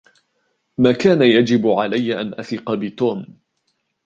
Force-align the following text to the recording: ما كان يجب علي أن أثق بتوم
ما 0.77 0.91
كان 0.91 1.21
يجب 1.21 1.67
علي 1.67 2.21
أن 2.21 2.33
أثق 2.33 2.73
بتوم 2.73 3.37